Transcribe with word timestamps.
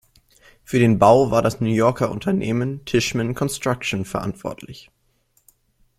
Für 0.63 0.79
den 0.79 0.97
Bau 0.97 1.29
war 1.29 1.43
das 1.43 1.61
New 1.61 1.69
Yorker 1.69 2.09
Unternehmen 2.09 2.83
Tishman 2.85 3.35
Construction 3.35 4.03
verantwortlich. 4.03 4.89